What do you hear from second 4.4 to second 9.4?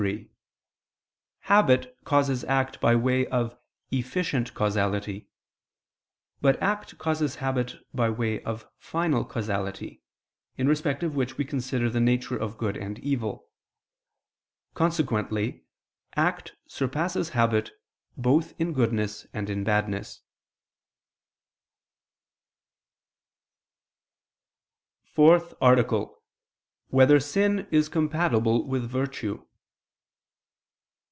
causality: but act causes habit, by way of final